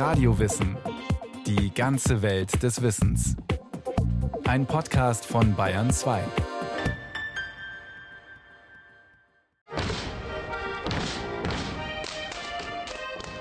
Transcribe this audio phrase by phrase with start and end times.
[0.00, 0.78] Radiowissen.
[1.46, 3.36] Die ganze Welt des Wissens.
[4.46, 6.22] Ein Podcast von Bayern 2.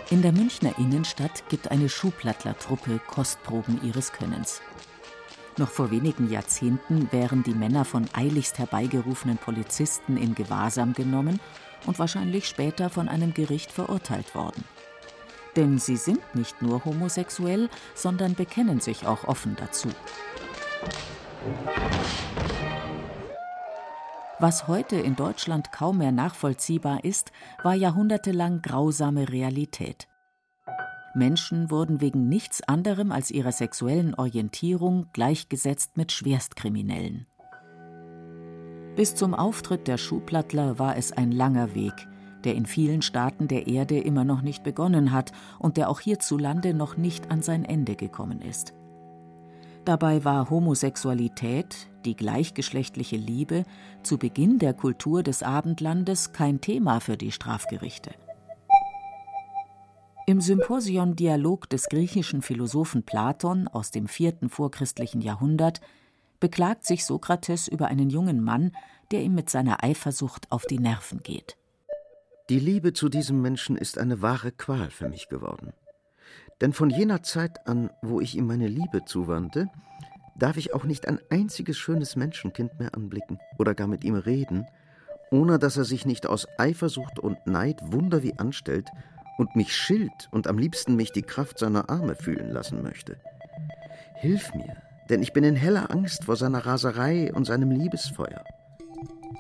[0.10, 4.62] In der Münchner Innenstadt gibt eine Schuhplattlertruppe Kostproben ihres Könnens.
[5.56, 11.40] Noch vor wenigen Jahrzehnten wären die Männer von eiligst herbeigerufenen Polizisten in Gewahrsam genommen
[11.86, 14.66] und wahrscheinlich später von einem Gericht verurteilt worden.
[15.56, 19.90] Denn sie sind nicht nur homosexuell, sondern bekennen sich auch offen dazu.
[24.40, 27.32] Was heute in Deutschland kaum mehr nachvollziehbar ist,
[27.62, 30.08] war jahrhundertelang grausame Realität.
[31.14, 37.26] Menschen wurden wegen nichts anderem als ihrer sexuellen Orientierung gleichgesetzt mit Schwerstkriminellen.
[38.96, 42.08] Bis zum Auftritt der Schuhplattler war es ein langer Weg,
[42.44, 46.74] der in vielen Staaten der Erde immer noch nicht begonnen hat und der auch hierzulande
[46.74, 48.74] noch nicht an sein Ende gekommen ist.
[49.86, 53.66] Dabei war Homosexualität, die gleichgeschlechtliche Liebe,
[54.04, 58.12] zu Beginn der Kultur des Abendlandes kein Thema für die Strafgerichte.
[60.30, 65.82] Im Symposion Dialog des griechischen Philosophen Platon aus dem vierten vorchristlichen Jahrhundert
[66.40, 68.72] beklagt sich Sokrates über einen jungen Mann,
[69.10, 71.59] der ihm mit seiner Eifersucht auf die Nerven geht.
[72.50, 75.72] Die Liebe zu diesem Menschen ist eine wahre Qual für mich geworden.
[76.62, 79.68] Denn von jener Zeit an, wo ich ihm meine Liebe zuwandte,
[80.36, 84.66] darf ich auch nicht ein einziges schönes Menschenkind mehr anblicken oder gar mit ihm reden,
[85.30, 88.90] ohne dass er sich nicht aus Eifersucht und Neid wunder wie anstellt
[89.38, 93.18] und mich schilt und am liebsten mich die Kraft seiner Arme fühlen lassen möchte.
[94.16, 94.76] Hilf mir,
[95.12, 98.44] denn ich bin in heller Angst vor seiner Raserei und seinem Liebesfeuer.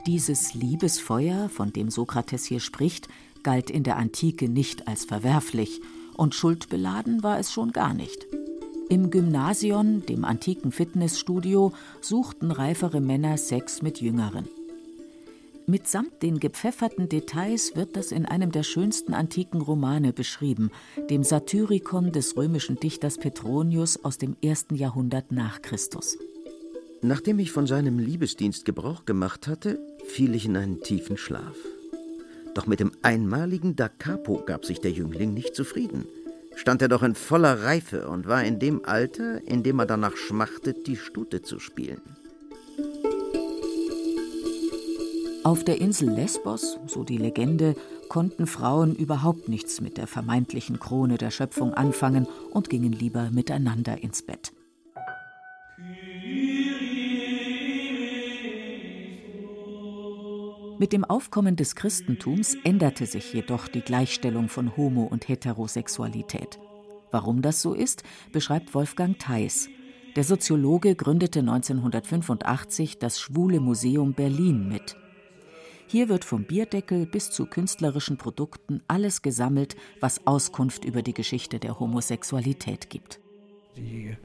[0.06, 3.08] Dieses Liebesfeuer, von dem Sokrates hier spricht,
[3.44, 5.82] galt in der Antike nicht als verwerflich,
[6.16, 8.28] und schuldbeladen war es schon gar nicht.
[8.90, 14.48] Im Gymnasion, dem antiken Fitnessstudio, suchten reifere Männer Sex mit Jüngeren.
[15.68, 20.72] Mitsamt den gepfefferten Details wird das in einem der schönsten antiken Romane beschrieben,
[21.12, 26.18] dem Satyricon des römischen Dichters Petronius aus dem ersten Jahrhundert nach Christus.
[27.04, 31.56] Nachdem ich von seinem Liebesdienst Gebrauch gemacht hatte, fiel ich in einen tiefen Schlaf.
[32.56, 36.06] Doch mit dem einmaligen Da Capo gab sich der Jüngling nicht zufrieden.
[36.56, 40.18] Stand er doch in voller Reife und war in dem Alter, in dem er danach
[40.18, 42.02] schmachtet, die Stute zu spielen.
[45.44, 47.76] Auf der Insel Lesbos, so die Legende,
[48.10, 54.04] konnten Frauen überhaupt nichts mit der vermeintlichen Krone der Schöpfung anfangen und gingen lieber miteinander
[54.04, 54.52] ins Bett.
[60.80, 66.58] Mit dem Aufkommen des Christentums änderte sich jedoch die Gleichstellung von Homo- und Heterosexualität.
[67.12, 69.68] Warum das so ist, beschreibt Wolfgang Theis.
[70.16, 74.96] Der Soziologe gründete 1985 das Schwule Museum Berlin mit.
[75.86, 81.60] Hier wird vom Bierdeckel bis zu künstlerischen Produkten alles gesammelt, was Auskunft über die Geschichte
[81.60, 83.20] der Homosexualität gibt.
[83.76, 84.16] Die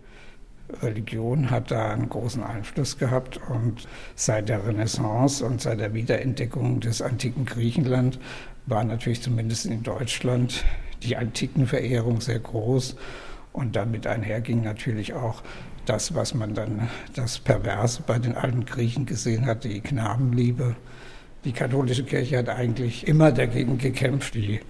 [0.82, 6.80] Religion hat da einen großen Einfluss gehabt und seit der Renaissance und seit der Wiederentdeckung
[6.80, 8.18] des antiken Griechenland
[8.66, 10.64] war natürlich zumindest in Deutschland
[11.02, 12.96] die Antikenverehrung sehr groß
[13.52, 15.42] und damit einherging natürlich auch
[15.86, 20.76] das, was man dann das Perverse bei den alten Griechen gesehen hat, die Knabenliebe.
[21.44, 24.60] Die katholische Kirche hat eigentlich immer dagegen gekämpft, die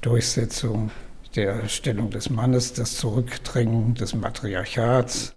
[0.00, 0.90] Durchsetzung
[1.36, 5.35] der Stellung des Mannes, das Zurückdrängen des Matriarchats.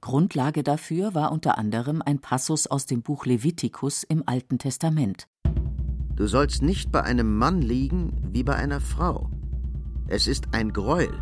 [0.00, 5.26] Grundlage dafür war unter anderem ein Passus aus dem Buch Levitikus im Alten Testament.
[6.14, 9.30] Du sollst nicht bei einem Mann liegen wie bei einer Frau.
[10.08, 11.12] Es ist ein Greuel.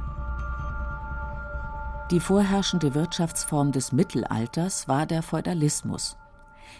[2.10, 6.16] Die vorherrschende Wirtschaftsform des Mittelalters war der Feudalismus.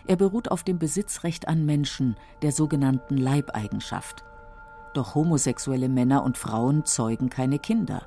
[0.07, 4.25] Er beruht auf dem Besitzrecht an Menschen, der sogenannten Leibeigenschaft.
[4.93, 8.07] Doch homosexuelle Männer und Frauen zeugen keine Kinder.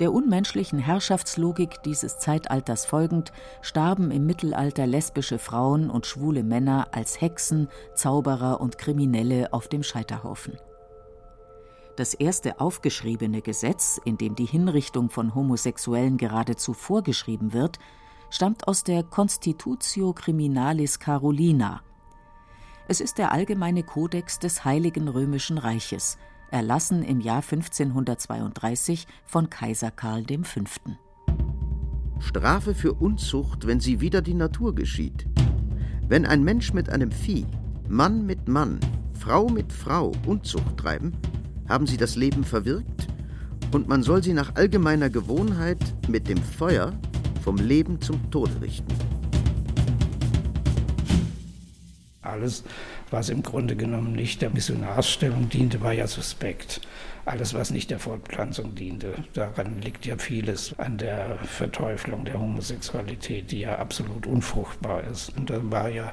[0.00, 3.32] Der unmenschlichen Herrschaftslogik dieses Zeitalters folgend
[3.62, 9.84] starben im Mittelalter lesbische Frauen und schwule Männer als Hexen, Zauberer und Kriminelle auf dem
[9.84, 10.58] Scheiterhaufen.
[11.96, 17.78] Das erste aufgeschriebene Gesetz, in dem die Hinrichtung von Homosexuellen geradezu vorgeschrieben wird,
[18.30, 21.82] stammt aus der Constitutio Criminalis Carolina.
[22.88, 26.18] Es ist der allgemeine Kodex des Heiligen Römischen Reiches,
[26.50, 30.60] erlassen im Jahr 1532 von Kaiser Karl V.
[32.20, 35.26] Strafe für Unzucht, wenn sie wider die Natur geschieht.
[36.08, 37.46] Wenn ein Mensch mit einem Vieh,
[37.88, 38.80] Mann mit Mann,
[39.18, 41.12] Frau mit Frau Unzucht treiben,
[41.68, 43.08] haben sie das Leben verwirkt
[43.72, 46.92] und man soll sie nach allgemeiner Gewohnheit mit dem Feuer
[47.42, 48.94] vom Leben zum Tode richten.
[52.22, 52.64] Alles,
[53.14, 56.80] was im Grunde genommen nicht der Missionarsstellung diente, war ja suspekt.
[57.24, 63.52] Alles, was nicht der Fortpflanzung diente, daran liegt ja vieles an der Verteuflung der Homosexualität,
[63.52, 65.34] die ja absolut unfruchtbar ist.
[65.36, 66.12] Und da war ja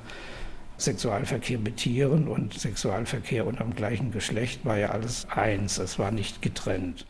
[0.77, 6.11] Sexualverkehr mit Tieren und Sexualverkehr unter dem gleichen Geschlecht war ja alles eins, es war
[6.11, 7.07] nicht getrennt.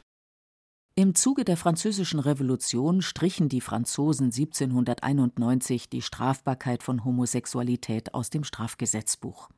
[0.95, 8.45] Im Zuge der Französischen Revolution strichen die Franzosen 1791 die Strafbarkeit von Homosexualität aus dem
[8.45, 9.49] Strafgesetzbuch.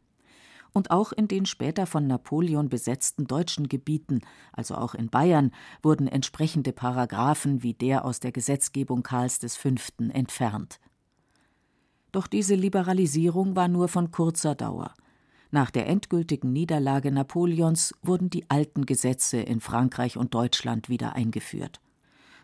[0.74, 4.22] Und auch in den später von Napoleon besetzten deutschen Gebieten,
[4.52, 5.52] also auch in Bayern,
[5.84, 9.70] wurden entsprechende Paragraphen wie der aus der Gesetzgebung Karls V.
[10.10, 10.80] entfernt.
[12.12, 14.94] Doch diese Liberalisierung war nur von kurzer Dauer.
[15.52, 21.80] Nach der endgültigen Niederlage Napoleons wurden die alten Gesetze in Frankreich und Deutschland wieder eingeführt.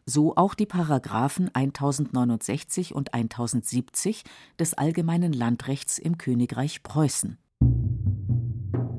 [0.06, 4.24] So auch die Paragraphen 1069 und 1070
[4.60, 7.40] des Allgemeinen Landrechts im Königreich Preußen.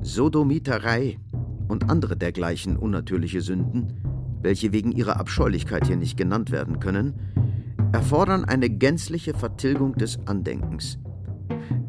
[0.01, 1.19] Sodomiterei
[1.67, 3.93] und andere dergleichen unnatürliche Sünden,
[4.41, 7.13] welche wegen ihrer Abscheulichkeit hier nicht genannt werden können,
[7.91, 10.97] erfordern eine gänzliche Vertilgung des Andenkens.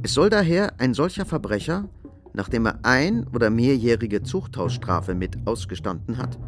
[0.02, 1.88] Es soll daher ein solcher Verbrecher,
[2.34, 6.38] nachdem er ein- oder mehrjährige Zuchthausstrafe mit ausgestanden hat,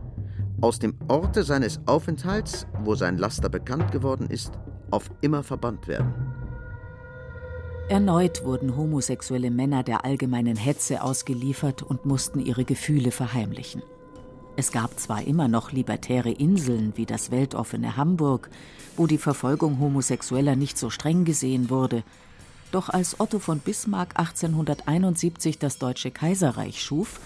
[0.60, 4.52] aus dem Orte seines Aufenthalts, wo sein Laster bekannt geworden ist,
[4.90, 6.33] auf immer verbannt werden.
[7.88, 13.82] Erneut wurden homosexuelle Männer der allgemeinen Hetze ausgeliefert und mussten ihre Gefühle verheimlichen.
[14.56, 18.48] Es gab zwar immer noch libertäre Inseln wie das weltoffene Hamburg,
[18.96, 22.04] wo die Verfolgung Homosexueller nicht so streng gesehen wurde,
[22.72, 27.20] doch als Otto von Bismarck 1871 das Deutsche Kaiserreich schuf,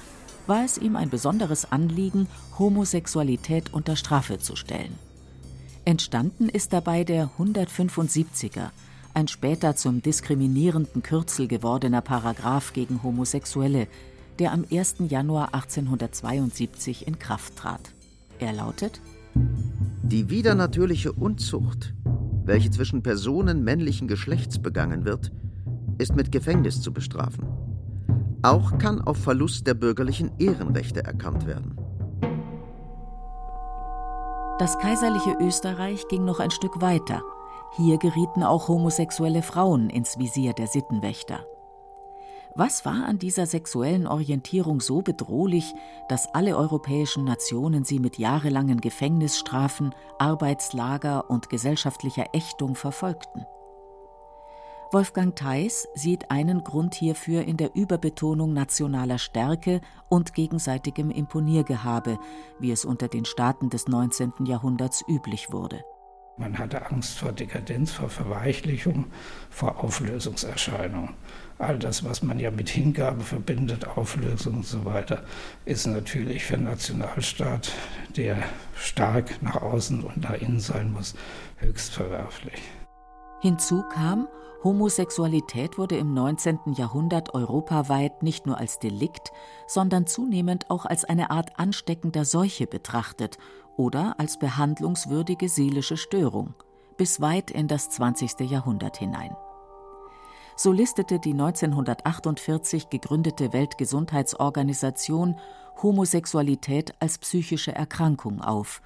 [0.48, 2.26] war es ihm ein besonderes Anliegen,
[2.58, 4.98] Homosexualität unter Strafe zu stellen.
[5.84, 8.70] Entstanden ist dabei der 175er,
[9.14, 13.88] ein später zum diskriminierenden Kürzel gewordener Paragraph gegen Homosexuelle,
[14.38, 14.96] der am 1.
[15.08, 17.92] Januar 1872 in Kraft trat.
[18.38, 19.00] Er lautet
[19.34, 21.94] Die widernatürliche Unzucht,
[22.44, 25.32] welche zwischen Personen männlichen Geschlechts begangen wird,
[25.98, 27.46] ist mit Gefängnis zu bestrafen.
[28.42, 31.76] Auch kann auf Verlust der bürgerlichen Ehrenrechte erkannt werden.
[34.58, 37.22] Das kaiserliche Österreich ging noch ein Stück weiter.
[37.76, 41.44] Hier gerieten auch homosexuelle Frauen ins Visier der Sittenwächter.
[42.54, 45.74] Was war an dieser sexuellen Orientierung so bedrohlich,
[46.08, 53.46] dass alle europäischen Nationen sie mit jahrelangen Gefängnisstrafen, Arbeitslager und gesellschaftlicher Ächtung verfolgten?
[54.90, 62.18] Wolfgang Theis sieht einen Grund hierfür in der Überbetonung nationaler Stärke und gegenseitigem Imponiergehabe,
[62.58, 64.32] wie es unter den Staaten des 19.
[64.46, 65.84] Jahrhunderts üblich wurde.
[66.38, 69.06] Man hatte Angst vor Dekadenz, vor Verweichlichung,
[69.50, 71.14] vor Auflösungserscheinungen.
[71.58, 75.24] All das, was man ja mit Hingabe verbindet, Auflösung und so weiter,
[75.64, 77.72] ist natürlich für einen Nationalstaat,
[78.16, 78.36] der
[78.76, 81.16] stark nach außen und nach innen sein muss,
[81.56, 82.62] höchst verwerflich.
[83.40, 84.28] Hinzu kam,
[84.64, 86.74] Homosexualität wurde im 19.
[86.74, 89.30] Jahrhundert europaweit nicht nur als Delikt,
[89.68, 93.38] sondern zunehmend auch als eine Art ansteckender Seuche betrachtet
[93.76, 96.54] oder als behandlungswürdige seelische Störung,
[96.96, 98.50] bis weit in das 20.
[98.50, 99.36] Jahrhundert hinein.
[100.56, 105.38] So listete die 1948 gegründete Weltgesundheitsorganisation
[105.80, 108.82] Homosexualität als psychische Erkrankung auf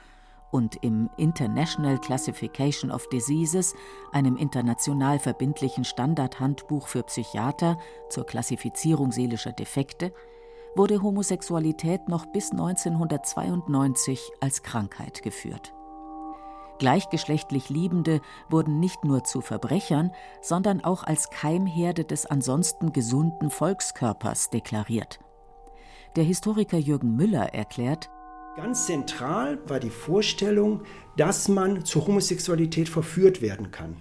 [0.52, 3.74] und im International Classification of Diseases,
[4.12, 7.78] einem international verbindlichen Standardhandbuch für Psychiater
[8.10, 10.12] zur Klassifizierung seelischer Defekte,
[10.76, 15.74] wurde Homosexualität noch bis 1992 als Krankheit geführt.
[16.78, 24.50] Gleichgeschlechtlich Liebende wurden nicht nur zu Verbrechern, sondern auch als Keimherde des ansonsten gesunden Volkskörpers
[24.50, 25.20] deklariert.
[26.16, 28.10] Der Historiker Jürgen Müller erklärt,
[28.54, 30.82] Ganz zentral war die Vorstellung,
[31.16, 33.96] dass man zur Homosexualität verführt werden kann.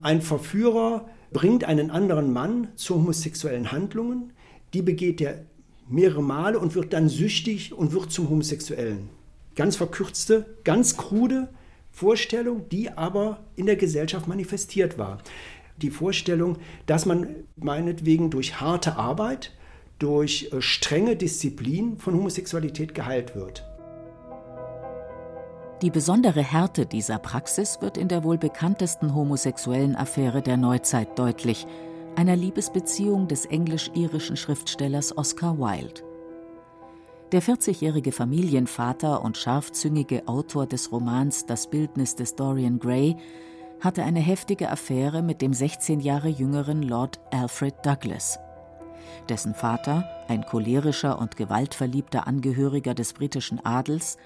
[0.00, 4.32] Ein Verführer bringt einen anderen Mann zu homosexuellen Handlungen,
[4.72, 5.44] die begeht er
[5.88, 9.10] mehrere Male und wird dann süchtig und wird zum Homosexuellen.
[9.56, 11.48] Ganz verkürzte, ganz krude
[11.90, 15.18] Vorstellung, die aber in der Gesellschaft manifestiert war.
[15.76, 16.56] Die Vorstellung,
[16.86, 19.52] dass man meinetwegen durch harte Arbeit,
[19.98, 23.65] durch äh, strenge Disziplin von Homosexualität geheilt wird.
[25.82, 31.66] Die besondere Härte dieser Praxis wird in der wohl bekanntesten homosexuellen Affäre der Neuzeit deutlich,
[32.14, 36.02] einer Liebesbeziehung des englisch-irischen Schriftstellers Oscar Wilde.
[37.32, 43.16] Der 40-jährige Familienvater und scharfzüngige Autor des Romans Das Bildnis des Dorian Gray
[43.80, 48.38] hatte eine heftige Affäre mit dem 16 Jahre jüngeren Lord Alfred Douglas.
[49.28, 54.16] Dessen Vater, ein cholerischer und gewaltverliebter Angehöriger des britischen Adels,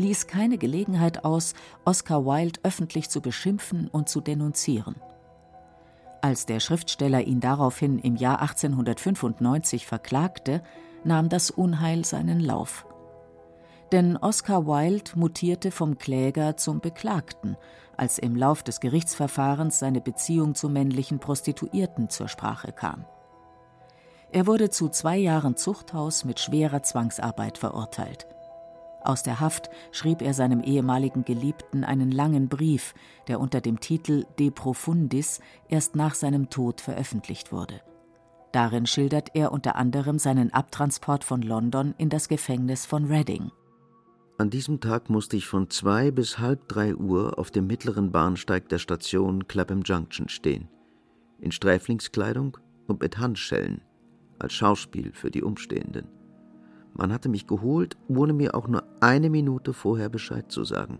[0.00, 1.54] ließ keine Gelegenheit aus,
[1.84, 4.96] Oscar Wilde öffentlich zu beschimpfen und zu denunzieren.
[6.22, 10.62] Als der Schriftsteller ihn daraufhin im Jahr 1895 verklagte,
[11.04, 12.86] nahm das Unheil seinen Lauf.
[13.92, 17.56] Denn Oscar Wilde mutierte vom Kläger zum Beklagten,
[17.96, 23.04] als im Lauf des Gerichtsverfahrens seine Beziehung zu männlichen Prostituierten zur Sprache kam.
[24.32, 28.26] Er wurde zu zwei Jahren Zuchthaus mit schwerer Zwangsarbeit verurteilt.
[29.02, 32.94] Aus der Haft schrieb er seinem ehemaligen Geliebten einen langen Brief,
[33.28, 37.80] der unter dem Titel De Profundis erst nach seinem Tod veröffentlicht wurde.
[38.52, 43.50] Darin schildert er unter anderem seinen Abtransport von London in das Gefängnis von Reading.
[44.38, 48.68] An diesem Tag musste ich von zwei bis halb drei Uhr auf dem mittleren Bahnsteig
[48.68, 50.68] der Station Clapham Junction stehen,
[51.38, 53.82] in Sträflingskleidung und mit Handschellen,
[54.38, 56.19] als Schauspiel für die Umstehenden.
[57.00, 60.98] Man hatte mich geholt, ohne mir auch nur eine Minute vorher Bescheid zu sagen.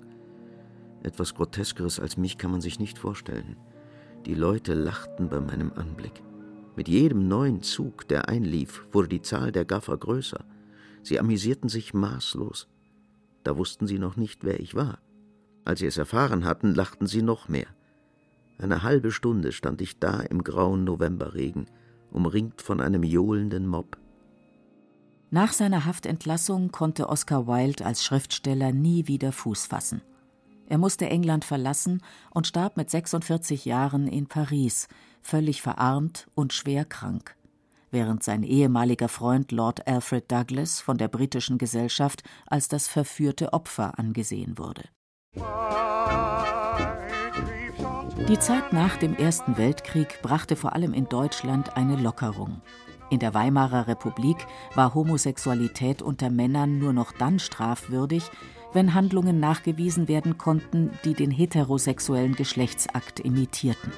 [1.02, 3.57] Etwas Groteskeres als mich kann man sich nicht vorstellen.
[4.25, 6.23] Die Leute lachten bei meinem Anblick.
[6.75, 10.42] Mit jedem neuen Zug, der einlief, wurde die Zahl der Gaffer größer.
[11.02, 12.66] Sie amüsierten sich maßlos.
[13.45, 15.00] Da wussten sie noch nicht, wer ich war.
[15.66, 17.69] Als sie es erfahren hatten, lachten sie noch mehr.
[18.57, 21.66] Eine halbe Stunde stand ich da im grauen Novemberregen,
[22.11, 24.00] umringt von einem johlenden Mob.
[25.32, 30.02] Nach seiner Haftentlassung konnte Oscar Wilde als Schriftsteller nie wieder Fuß fassen.
[30.66, 34.88] Er musste England verlassen und starb mit 46 Jahren in Paris,
[35.22, 37.37] völlig verarmt und schwer krank,
[37.92, 44.00] während sein ehemaliger Freund Lord Alfred Douglas von der britischen Gesellschaft als das verführte Opfer
[44.00, 44.82] angesehen wurde.
[48.28, 52.60] Die Zeit nach dem Ersten Weltkrieg brachte vor allem in Deutschland eine Lockerung.
[53.11, 58.31] In der Weimarer Republik war Homosexualität unter Männern nur noch dann strafwürdig,
[58.73, 63.93] wenn Handlungen nachgewiesen werden konnten, die den heterosexuellen Geschlechtsakt imitierten,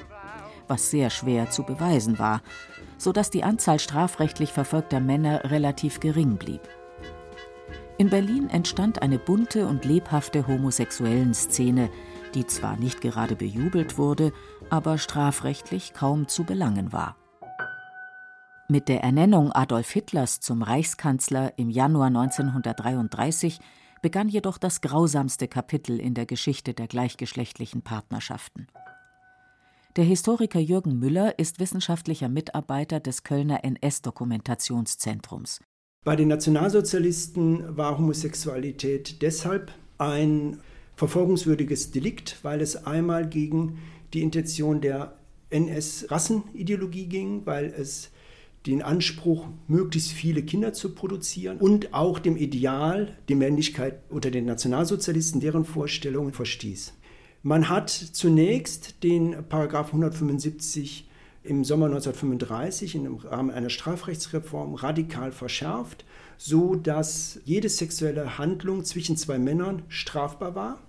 [0.67, 2.41] was sehr schwer zu beweisen war,
[2.97, 6.61] so dass die Anzahl strafrechtlich verfolgter Männer relativ gering blieb.
[7.99, 11.91] In Berlin entstand eine bunte und lebhafte homosexuellen Szene,
[12.33, 14.33] die zwar nicht gerade bejubelt wurde,
[14.71, 17.15] aber strafrechtlich kaum zu belangen war.
[18.69, 23.59] Mit der Ernennung Adolf Hitlers zum Reichskanzler im Januar 1933
[24.01, 28.67] begann jedoch das grausamste Kapitel in der Geschichte der gleichgeschlechtlichen Partnerschaften.
[29.97, 35.59] Der Historiker Jürgen Müller ist wissenschaftlicher Mitarbeiter des Kölner NS-Dokumentationszentrums.
[36.05, 40.61] Bei den Nationalsozialisten war Homosexualität deshalb ein
[40.95, 43.79] verfolgungswürdiges Delikt, weil es einmal gegen
[44.13, 45.17] die Intention der
[45.49, 48.12] NS-Rassenideologie ging, weil es
[48.65, 54.45] den Anspruch, möglichst viele Kinder zu produzieren und auch dem Ideal, die Männlichkeit unter den
[54.45, 56.93] Nationalsozialisten, deren Vorstellungen verstieß.
[57.41, 61.09] Man hat zunächst den Paragraph 175
[61.43, 66.05] im Sommer 1935 im Rahmen einer Strafrechtsreform radikal verschärft,
[66.37, 70.79] so dass jede sexuelle Handlung zwischen zwei Männern strafbar war.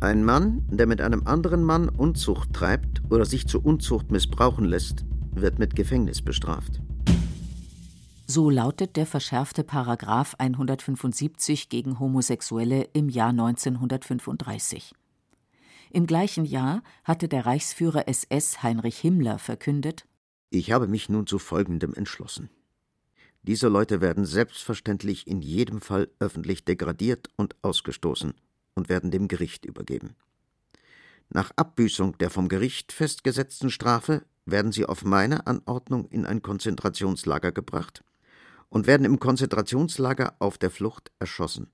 [0.00, 5.04] Ein Mann, der mit einem anderen Mann Unzucht treibt oder sich zur Unzucht missbrauchen lässt,
[5.34, 6.80] wird mit Gefängnis bestraft.
[8.34, 14.92] So lautet der verschärfte Paragraph 175 gegen Homosexuelle im Jahr 1935.
[15.92, 20.08] Im gleichen Jahr hatte der Reichsführer SS Heinrich Himmler verkündet:
[20.50, 22.50] Ich habe mich nun zu Folgendem entschlossen.
[23.44, 28.34] Diese Leute werden selbstverständlich in jedem Fall öffentlich degradiert und ausgestoßen
[28.74, 30.16] und werden dem Gericht übergeben.
[31.28, 37.52] Nach Abbüßung der vom Gericht festgesetzten Strafe werden sie auf meine Anordnung in ein Konzentrationslager
[37.52, 38.02] gebracht
[38.74, 41.70] und werden im Konzentrationslager auf der Flucht erschossen.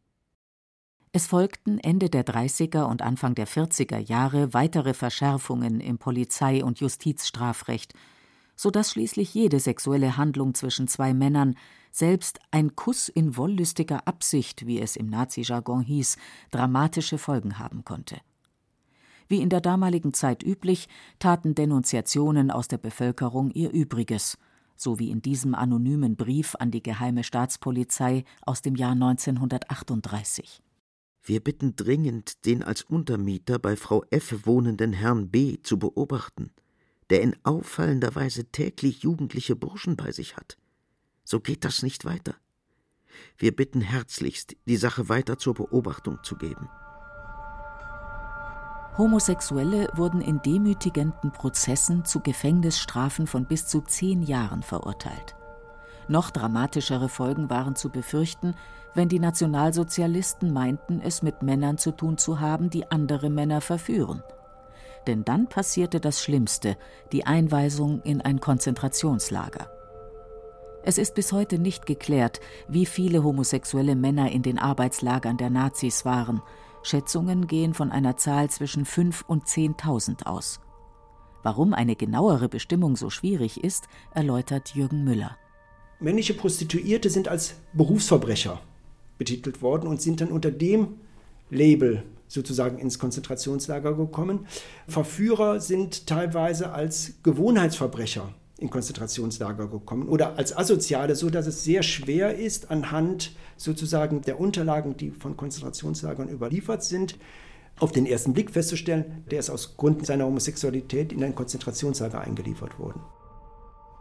[1.12, 6.78] Es folgten Ende der 30er und Anfang der 40er Jahre weitere Verschärfungen im Polizei- und
[6.78, 7.95] Justizstrafrecht,
[8.54, 11.57] so dass schließlich jede sexuelle Handlung zwischen zwei Männern,
[11.90, 16.19] selbst ein Kuss in wollüstiger Absicht, wie es im Nazi-Jargon hieß,
[16.50, 18.19] dramatische Folgen haben konnte.
[19.26, 20.87] Wie in der damaligen Zeit üblich,
[21.19, 24.37] taten Denunziationen aus der Bevölkerung ihr Übriges–
[24.81, 30.63] so wie in diesem anonymen Brief an die Geheime Staatspolizei aus dem Jahr 1938.
[31.23, 34.47] Wir bitten dringend, den als Untermieter bei Frau F.
[34.47, 35.59] wohnenden Herrn B.
[35.63, 36.51] zu beobachten,
[37.11, 40.57] der in auffallender Weise täglich jugendliche Burschen bei sich hat.
[41.25, 42.35] So geht das nicht weiter.
[43.37, 46.69] Wir bitten herzlichst, die Sache weiter zur Beobachtung zu geben.
[49.00, 55.37] Homosexuelle wurden in demütigenden Prozessen zu Gefängnisstrafen von bis zu zehn Jahren verurteilt.
[56.07, 58.54] Noch dramatischere Folgen waren zu befürchten,
[58.95, 64.23] wenn die Nationalsozialisten meinten, es mit Männern zu tun zu haben, die andere Männer verführen.
[65.07, 66.76] Denn dann passierte das Schlimmste,
[67.11, 69.71] die Einweisung in ein Konzentrationslager.
[70.83, 76.04] Es ist bis heute nicht geklärt, wie viele homosexuelle Männer in den Arbeitslagern der Nazis
[76.04, 76.42] waren.
[76.83, 80.61] Schätzungen gehen von einer Zahl zwischen 5 und 10.000 aus.
[81.43, 85.37] Warum eine genauere Bestimmung so schwierig ist, erläutert Jürgen Müller.
[85.99, 88.61] Männliche Prostituierte sind als Berufsverbrecher
[89.19, 90.95] betitelt worden und sind dann unter dem
[91.51, 94.47] Label sozusagen ins Konzentrationslager gekommen.
[94.89, 101.83] Verführer sind teilweise als Gewohnheitsverbrecher in Konzentrationslager gekommen oder als Asoziale, so dass es sehr
[101.83, 107.17] schwer ist, anhand sozusagen der Unterlagen, die von Konzentrationslagern überliefert sind,
[107.79, 112.79] auf den ersten Blick festzustellen, der ist aus Gründen seiner Homosexualität in ein Konzentrationslager eingeliefert
[112.79, 113.00] worden.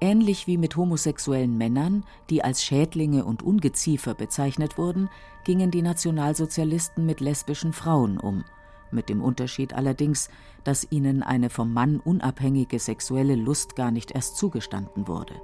[0.01, 5.09] Ähnlich wie mit homosexuellen Männern, die als Schädlinge und Ungeziefer bezeichnet wurden,
[5.45, 8.43] gingen die Nationalsozialisten mit lesbischen Frauen um–
[8.91, 10.29] mit dem Unterschied allerdings,
[10.63, 15.36] dass ihnen eine vom Mann unabhängige sexuelle Lust gar nicht erst zugestanden wurde.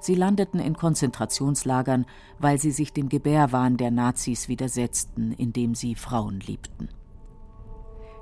[0.00, 2.06] Sie landeten in Konzentrationslagern,
[2.40, 6.88] weil sie sich dem Gebärwahn der Nazis widersetzten, indem sie Frauen liebten.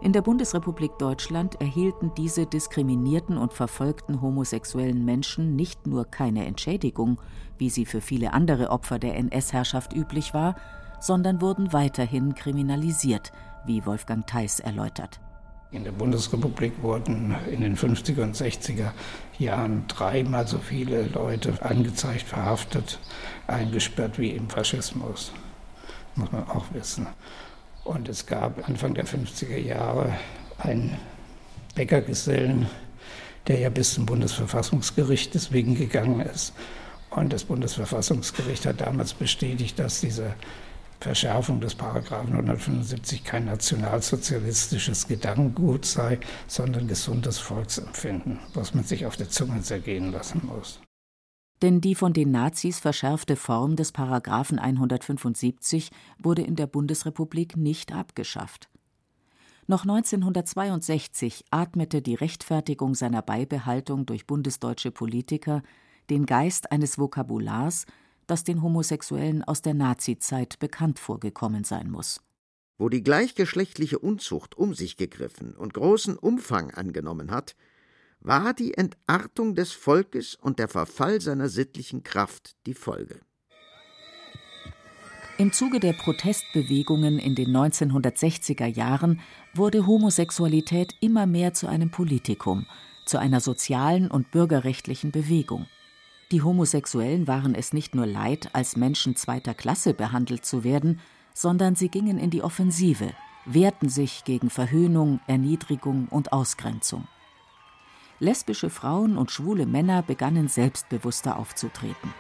[0.03, 7.21] In der Bundesrepublik Deutschland erhielten diese diskriminierten und verfolgten homosexuellen Menschen nicht nur keine Entschädigung,
[7.59, 10.57] wie sie für viele andere Opfer der NS-Herrschaft üblich war,
[11.01, 13.33] sondern wurden weiterhin kriminalisiert,
[13.67, 15.21] wie Wolfgang Theis erläutert.
[15.73, 18.91] In der Bundesrepublik wurden in den 50er und 60er
[19.39, 22.99] Jahren dreimal so viele Leute angezeigt, verhaftet,
[23.47, 25.33] eingesperrt wie im Faschismus.
[26.17, 27.07] Muss man auch wissen.
[27.85, 30.13] Und es gab Anfang der 50er Jahre
[30.59, 30.97] einen
[31.77, 32.67] Bäckergesellen,
[33.47, 36.53] der ja bis zum Bundesverfassungsgericht deswegen gegangen ist.
[37.11, 40.35] Und das Bundesverfassungsgericht hat damals bestätigt, dass diese
[41.01, 49.17] Verschärfung des Paragraphen 175 kein nationalsozialistisches Gedankengut sei, sondern gesundes Volksempfinden, was man sich auf
[49.17, 50.81] der Zunge zergehen lassen muss.
[51.63, 57.93] Denn die von den Nazis verschärfte Form des Paragraphen 175 wurde in der Bundesrepublik nicht
[57.93, 58.69] abgeschafft.
[59.67, 65.63] Noch 1962 atmete die Rechtfertigung seiner Beibehaltung durch bundesdeutsche Politiker
[66.11, 67.87] den Geist eines Vokabulars,
[68.31, 72.21] das den Homosexuellen aus der Nazizeit bekannt vorgekommen sein muss.
[72.79, 77.57] Wo die gleichgeschlechtliche Unzucht um sich gegriffen und großen Umfang angenommen hat,
[78.21, 83.21] war die Entartung des Volkes und der Verfall seiner sittlichen Kraft die Folge.
[85.39, 89.21] Im Zuge der Protestbewegungen in den 1960er Jahren
[89.55, 92.67] wurde Homosexualität immer mehr zu einem Politikum,
[93.07, 95.67] zu einer sozialen und bürgerrechtlichen Bewegung.
[96.33, 101.01] Die Homosexuellen waren es nicht nur leid, als Menschen zweiter Klasse behandelt zu werden,
[101.35, 103.13] sondern sie gingen in die Offensive,
[103.47, 107.09] wehrten sich gegen Verhöhnung, Erniedrigung und Ausgrenzung.
[108.21, 112.15] Lesbische Frauen und schwule Männer begannen selbstbewusster aufzutreten.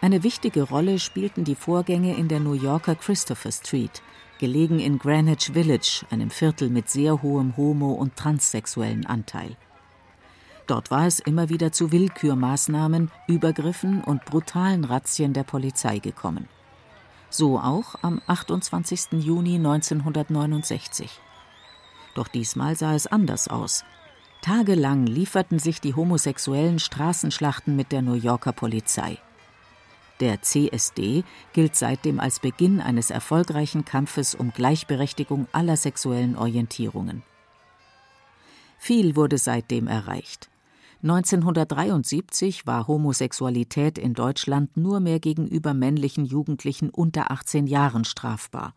[0.00, 4.02] Eine wichtige Rolle spielten die Vorgänge in der New Yorker Christopher Street,
[4.38, 9.56] gelegen in Greenwich Village, einem Viertel mit sehr hohem homo- und transsexuellen Anteil.
[10.66, 16.48] Dort war es immer wieder zu Willkürmaßnahmen, Übergriffen und brutalen Razzien der Polizei gekommen.
[17.30, 19.12] So auch am 28.
[19.12, 21.20] Juni 1969.
[22.14, 23.84] Doch diesmal sah es anders aus.
[24.42, 29.18] Tagelang lieferten sich die homosexuellen Straßenschlachten mit der New Yorker Polizei.
[30.20, 37.22] Der CSD gilt seitdem als Beginn eines erfolgreichen Kampfes um Gleichberechtigung aller sexuellen Orientierungen.
[38.78, 40.48] Viel wurde seitdem erreicht.
[41.02, 48.74] 1973 war Homosexualität in Deutschland nur mehr gegenüber männlichen Jugendlichen unter 18 Jahren strafbar.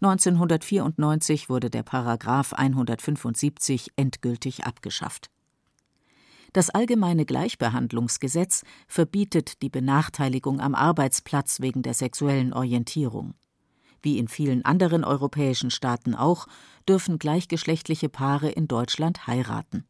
[0.00, 5.30] 1994 wurde der Paragraph 175 endgültig abgeschafft.
[6.52, 13.34] Das allgemeine Gleichbehandlungsgesetz verbietet die Benachteiligung am Arbeitsplatz wegen der sexuellen Orientierung.
[14.00, 16.46] Wie in vielen anderen europäischen Staaten auch,
[16.88, 19.84] dürfen gleichgeschlechtliche Paare in Deutschland heiraten.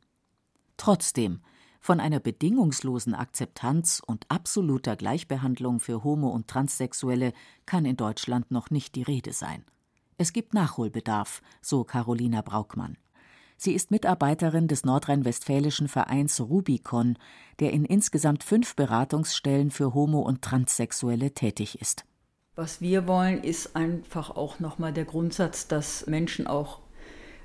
[0.78, 1.40] Trotzdem
[1.88, 7.32] von einer bedingungslosen Akzeptanz und absoluter Gleichbehandlung für Homo- und Transsexuelle
[7.64, 9.64] kann in Deutschland noch nicht die Rede sein.
[10.18, 12.98] Es gibt Nachholbedarf, so Carolina Braukmann.
[13.56, 17.16] Sie ist Mitarbeiterin des nordrhein-westfälischen Vereins Rubicon,
[17.58, 22.04] der in insgesamt fünf Beratungsstellen für Homo- und Transsexuelle tätig ist.
[22.54, 26.80] Was wir wollen, ist einfach auch nochmal der Grundsatz, dass Menschen auch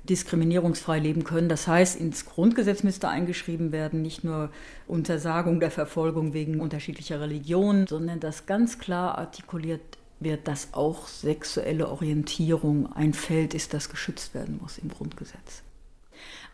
[0.08, 1.48] diskriminierungsfrei leben können.
[1.48, 4.50] Das heißt, ins Grundgesetz müsste eingeschrieben werden, nicht nur
[4.86, 9.80] Untersagung der Verfolgung wegen unterschiedlicher Religionen, sondern dass ganz klar artikuliert
[10.20, 15.62] wird, dass auch sexuelle Orientierung ein Feld ist, das geschützt werden muss im Grundgesetz.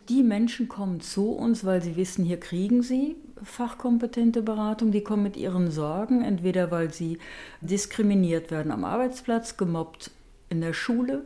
[0.09, 4.91] Die Menschen kommen zu uns, weil sie wissen, hier kriegen sie fachkompetente Beratung.
[4.91, 7.19] Die kommen mit ihren Sorgen, entweder weil sie
[7.61, 10.11] diskriminiert werden am Arbeitsplatz, gemobbt
[10.49, 11.23] in der Schule,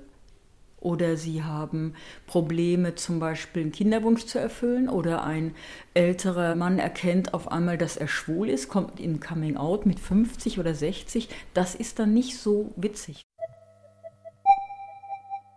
[0.86, 1.95] oder sie haben
[2.28, 5.56] Probleme, zum Beispiel einen Kinderwunsch zu erfüllen, oder ein
[5.95, 10.60] älterer Mann erkennt auf einmal, dass er schwul ist, kommt in Coming Out mit 50
[10.60, 11.28] oder 60.
[11.56, 13.24] Das ist dann nicht so witzig.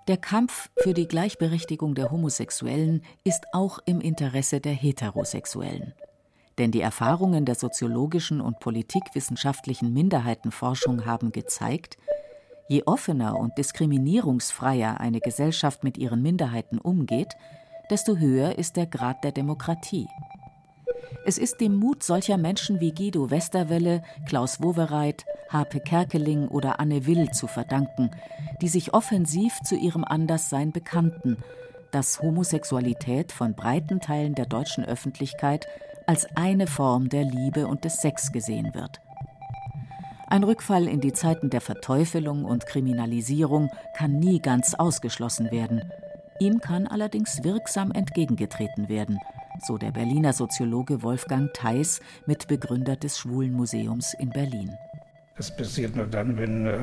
[0.08, 5.92] Der Kampf für die Gleichberechtigung der Homosexuellen ist auch im Interesse der Heterosexuellen.
[6.56, 11.98] Denn die Erfahrungen der soziologischen und politikwissenschaftlichen Minderheitenforschung haben gezeigt,
[12.68, 17.36] je offener und diskriminierungsfreier eine Gesellschaft mit ihren Minderheiten umgeht,
[17.90, 20.06] desto höher ist der Grad der Demokratie.
[21.24, 27.06] Es ist dem Mut solcher Menschen wie Guido Westerwelle, Klaus Wowereit, Harpe Kerkeling oder Anne
[27.06, 28.10] Will zu verdanken,
[28.60, 31.38] die sich offensiv zu ihrem Anderssein bekannten,
[31.90, 35.66] dass Homosexualität von breiten Teilen der deutschen Öffentlichkeit
[36.06, 39.00] als eine Form der Liebe und des Sex gesehen wird.
[40.28, 45.90] Ein Rückfall in die Zeiten der Verteufelung und Kriminalisierung kann nie ganz ausgeschlossen werden.
[46.38, 49.18] Ihm kann allerdings wirksam entgegengetreten werden–
[49.66, 54.76] so der Berliner Soziologe Wolfgang Theis, Mitbegründer des Schwulenmuseums in Berlin.
[55.36, 56.78] Das passiert nur dann, wenn äh,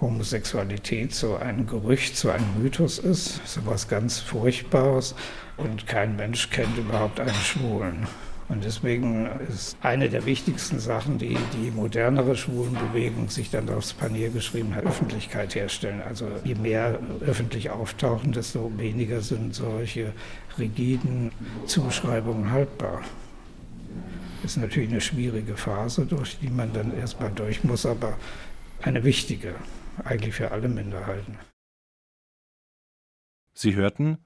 [0.00, 5.14] Homosexualität so ein Gerücht, so ein Mythos ist, so was ganz Furchtbares
[5.58, 8.06] und kein Mensch kennt überhaupt einen Schwulen.
[8.50, 14.30] Und deswegen ist eine der wichtigsten Sachen, die die modernere Schwulenbewegung sich dann aufs Panier
[14.30, 16.02] geschrieben hat, Öffentlichkeit herstellen.
[16.02, 20.12] Also je mehr öffentlich auftauchen, desto weniger sind solche
[20.58, 21.30] rigiden
[21.66, 23.02] Zuschreibungen haltbar.
[24.42, 28.18] Ist natürlich eine schwierige Phase, durch die man dann erstmal durch muss, aber
[28.82, 29.54] eine wichtige,
[30.02, 31.38] eigentlich für alle Minderheiten.
[33.54, 34.18] Sie hörten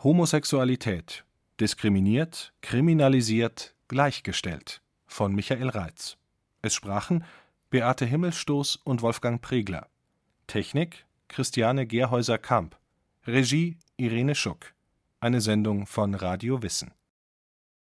[0.00, 1.23] Homosexualität
[1.60, 6.16] diskriminiert, kriminalisiert, gleichgestellt von Michael Reitz.
[6.62, 7.24] Es sprachen
[7.70, 9.88] Beate Himmelstoß und Wolfgang Pregler.
[10.46, 12.76] Technik Christiane Gerhäuser-Kamp.
[13.26, 14.74] Regie Irene Schuck.
[15.20, 16.92] Eine Sendung von Radio Wissen